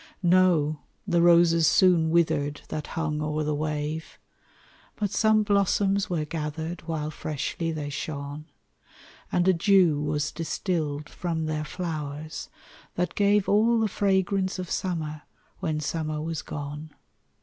No, 0.23 0.79
the 1.05 1.21
roses 1.21 1.67
soon 1.67 2.09
wither'd 2.09 2.61
that 2.69 2.87
hung 2.97 3.21
o'er 3.21 3.43
the 3.43 3.53
wave, 3.53 4.17
But 4.95 5.11
some 5.11 5.43
blossoms 5.43 6.09
were 6.09 6.25
gather'd 6.25 6.81
while 6.87 7.11
freshly 7.11 7.71
they 7.71 7.91
shone, 7.91 8.45
And 9.31 9.47
a 9.47 9.53
dew 9.53 10.01
was 10.01 10.31
distill'd 10.31 11.07
from 11.07 11.45
their 11.45 11.63
flowers, 11.65 12.49
that 12.95 13.13
gave 13.13 13.47
All 13.47 13.79
the 13.79 13.87
fragrance 13.87 14.57
of 14.57 14.71
summer, 14.71 15.21
when 15.59 15.79
summer 15.79 16.19
was 16.19 16.41
gone. 16.41 16.95